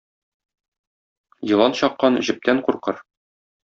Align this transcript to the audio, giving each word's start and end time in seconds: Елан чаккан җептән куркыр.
Елан 1.51 1.77
чаккан 1.81 2.19
җептән 2.31 2.67
куркыр. 2.71 3.05